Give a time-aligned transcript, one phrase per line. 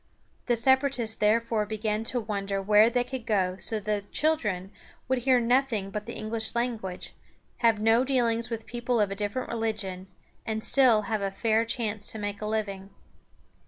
[0.47, 4.71] The Separatists therefore began to wonder where they could go so their children
[5.07, 7.13] would hear nothing but the English language,
[7.57, 10.07] have no dealings with people of a different religion,
[10.43, 12.89] and still have a fair chance to make a living.